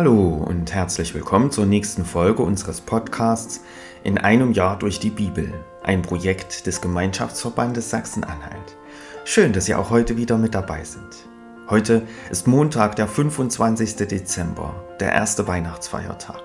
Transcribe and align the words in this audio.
Hallo 0.00 0.42
und 0.48 0.72
herzlich 0.72 1.12
willkommen 1.12 1.50
zur 1.50 1.66
nächsten 1.66 2.06
Folge 2.06 2.42
unseres 2.42 2.80
Podcasts 2.80 3.60
In 4.02 4.16
einem 4.16 4.52
Jahr 4.52 4.78
durch 4.78 4.98
die 4.98 5.10
Bibel, 5.10 5.52
ein 5.82 6.00
Projekt 6.00 6.66
des 6.66 6.80
Gemeinschaftsverbandes 6.80 7.90
Sachsen-Anhalt. 7.90 8.78
Schön, 9.26 9.52
dass 9.52 9.66
Sie 9.66 9.74
auch 9.74 9.90
heute 9.90 10.16
wieder 10.16 10.38
mit 10.38 10.54
dabei 10.54 10.84
sind. 10.84 11.28
Heute 11.68 12.00
ist 12.30 12.46
Montag, 12.46 12.96
der 12.96 13.08
25. 13.08 13.96
Dezember, 13.96 14.74
der 15.00 15.12
erste 15.12 15.46
Weihnachtsfeiertag. 15.46 16.44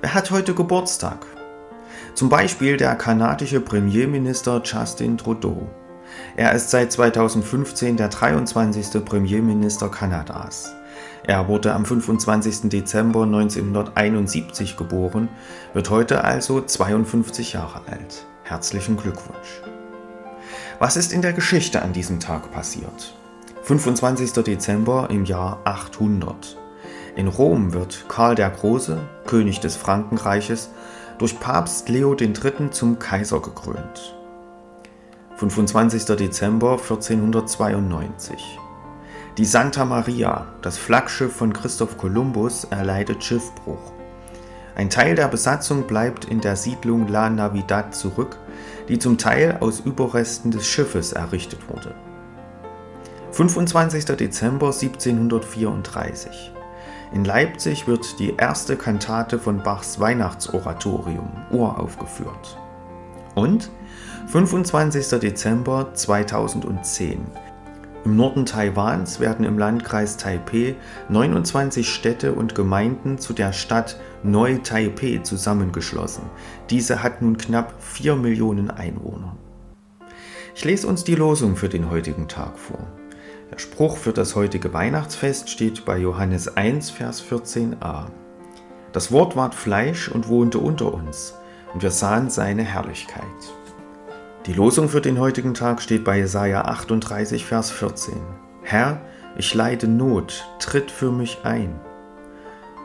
Wer 0.00 0.14
hat 0.14 0.30
heute 0.30 0.54
Geburtstag? 0.54 1.26
Zum 2.14 2.28
Beispiel 2.28 2.76
der 2.76 2.94
kanadische 2.94 3.60
Premierminister 3.60 4.62
Justin 4.64 5.18
Trudeau. 5.18 5.68
Er 6.36 6.52
ist 6.52 6.70
seit 6.70 6.92
2015 6.92 7.96
der 7.96 8.08
23. 8.08 9.04
Premierminister 9.04 9.88
Kanadas. 9.88 10.74
Er 11.24 11.46
wurde 11.46 11.72
am 11.72 11.84
25. 11.84 12.68
Dezember 12.70 13.22
1971 13.22 14.76
geboren, 14.76 15.28
wird 15.72 15.90
heute 15.90 16.24
also 16.24 16.60
52 16.60 17.52
Jahre 17.52 17.82
alt. 17.86 18.26
Herzlichen 18.44 18.96
Glückwunsch. 18.96 19.62
Was 20.78 20.96
ist 20.96 21.12
in 21.12 21.22
der 21.22 21.32
Geschichte 21.32 21.82
an 21.82 21.92
diesem 21.92 22.18
Tag 22.18 22.50
passiert? 22.50 23.14
25. 23.62 24.32
Dezember 24.42 25.08
im 25.10 25.24
Jahr 25.24 25.60
800. 25.64 26.58
In 27.14 27.28
Rom 27.28 27.72
wird 27.72 28.06
Karl 28.08 28.34
der 28.34 28.50
Große, 28.50 28.98
König 29.26 29.60
des 29.60 29.76
Frankenreiches, 29.76 30.70
durch 31.18 31.38
Papst 31.38 31.88
Leo 31.88 32.16
III. 32.18 32.70
zum 32.70 32.98
Kaiser 32.98 33.40
gekrönt. 33.40 34.16
25. 35.50 36.04
Dezember 36.16 36.74
1492. 36.74 38.60
Die 39.38 39.44
Santa 39.44 39.84
Maria, 39.84 40.46
das 40.62 40.78
Flaggschiff 40.78 41.34
von 41.34 41.52
Christoph 41.52 41.98
Kolumbus, 41.98 42.62
erleidet 42.70 43.24
Schiffbruch. 43.24 43.92
Ein 44.76 44.88
Teil 44.88 45.16
der 45.16 45.26
Besatzung 45.26 45.88
bleibt 45.88 46.26
in 46.26 46.40
der 46.40 46.54
Siedlung 46.54 47.08
La 47.08 47.28
Navidad 47.28 47.92
zurück, 47.92 48.38
die 48.88 49.00
zum 49.00 49.18
Teil 49.18 49.56
aus 49.58 49.80
Überresten 49.80 50.52
des 50.52 50.64
Schiffes 50.64 51.12
errichtet 51.12 51.68
wurde. 51.68 51.92
25. 53.32 54.04
Dezember 54.04 54.66
1734. 54.66 56.52
In 57.14 57.24
Leipzig 57.24 57.88
wird 57.88 58.20
die 58.20 58.36
erste 58.36 58.76
Kantate 58.76 59.40
von 59.40 59.60
Bachs 59.60 59.98
Weihnachtsoratorium 59.98 61.32
uraufgeführt. 61.50 62.61
Und 63.34 63.70
25. 64.28 65.20
Dezember 65.20 65.94
2010 65.94 67.20
im 68.04 68.16
Norden 68.16 68.46
Taiwans 68.46 69.20
werden 69.20 69.44
im 69.44 69.58
Landkreis 69.58 70.16
Taipeh 70.16 70.74
29 71.08 71.88
Städte 71.88 72.32
und 72.32 72.56
Gemeinden 72.56 73.18
zu 73.18 73.32
der 73.32 73.52
Stadt 73.52 73.96
Neu-Taipeh 74.24 75.22
zusammengeschlossen. 75.22 76.24
Diese 76.68 77.04
hat 77.04 77.22
nun 77.22 77.38
knapp 77.38 77.80
4 77.80 78.16
Millionen 78.16 78.70
Einwohner. 78.72 79.36
Ich 80.56 80.64
lese 80.64 80.88
uns 80.88 81.04
die 81.04 81.14
Losung 81.14 81.54
für 81.54 81.68
den 81.68 81.90
heutigen 81.90 82.26
Tag 82.26 82.58
vor. 82.58 82.88
Der 83.52 83.58
Spruch 83.58 83.96
für 83.96 84.12
das 84.12 84.34
heutige 84.34 84.72
Weihnachtsfest 84.72 85.48
steht 85.48 85.84
bei 85.84 85.96
Johannes 85.96 86.56
1, 86.56 86.90
Vers 86.90 87.22
14a. 87.22 88.06
Das 88.92 89.12
Wort 89.12 89.36
ward 89.36 89.54
Fleisch 89.54 90.08
und 90.08 90.26
wohnte 90.26 90.58
unter 90.58 90.92
uns, 90.92 91.34
und 91.74 91.82
wir 91.82 91.90
sahen 91.90 92.30
seine 92.30 92.62
Herrlichkeit. 92.62 93.24
Die 94.46 94.52
Losung 94.52 94.88
für 94.88 95.00
den 95.00 95.20
heutigen 95.20 95.54
Tag 95.54 95.80
steht 95.80 96.04
bei 96.04 96.18
Jesaja 96.18 96.62
38, 96.62 97.44
Vers 97.44 97.70
14. 97.70 98.14
Herr, 98.62 99.00
ich 99.36 99.54
leide 99.54 99.86
Not, 99.88 100.46
tritt 100.58 100.90
für 100.90 101.12
mich 101.12 101.38
ein. 101.44 101.80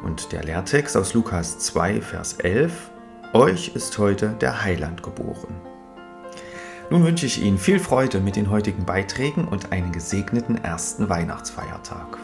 Und 0.03 0.31
der 0.31 0.43
Lehrtext 0.43 0.95
aus 0.95 1.13
Lukas 1.13 1.57
2, 1.59 2.01
Vers 2.01 2.33
11. 2.33 2.91
Euch 3.33 3.71
ist 3.75 3.97
heute 3.97 4.29
der 4.39 4.63
Heiland 4.63 5.01
geboren. 5.03 5.55
Nun 6.89 7.03
wünsche 7.03 7.25
ich 7.25 7.41
Ihnen 7.41 7.57
viel 7.57 7.79
Freude 7.79 8.21
mit 8.21 8.35
den 8.35 8.49
heutigen 8.49 8.85
Beiträgen 8.85 9.45
und 9.45 9.71
einen 9.71 9.91
gesegneten 9.91 10.63
ersten 10.63 11.09
Weihnachtsfeiertag. 11.09 12.17